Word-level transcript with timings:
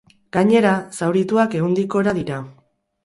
Gainera, 0.37 0.71
zaurituak 0.99 1.53
ehundik 1.59 1.93
gora 1.97 2.19
dira. 2.21 2.41